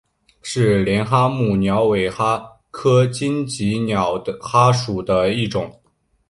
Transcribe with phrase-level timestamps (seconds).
[0.41, 5.79] 是帘蛤目鸟尾蛤科棘刺鸟蛤属的一种。